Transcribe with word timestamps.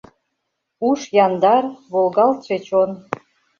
Уш 0.89 1.01
яндар, 1.25 1.63
волгалтше 1.91 2.57
чон. 2.67 2.91